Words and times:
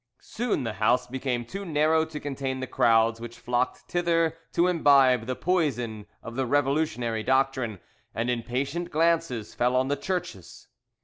Soon 0.23 0.63
the 0.63 0.73
house 0.81 1.05
became 1.05 1.45
too 1.45 1.63
narrow 1.63 2.05
to 2.05 2.19
contain 2.19 2.59
the 2.59 2.65
crowds 2.65 3.21
which 3.21 3.37
flocked 3.37 3.77
thither 3.87 4.35
to 4.51 4.65
imbibe 4.65 5.27
the 5.27 5.35
poison 5.35 6.07
of 6.23 6.35
the 6.35 6.47
revolutionary 6.47 7.21
doctrine, 7.21 7.77
and 8.15 8.27
impatient 8.27 8.89
glances 8.89 9.53
fell 9.53 9.75
on 9.75 9.89
the 9.89 9.95
churches. 9.95 10.67